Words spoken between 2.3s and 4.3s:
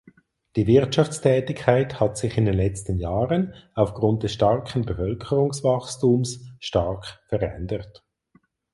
in den letzten Jahren aufgrund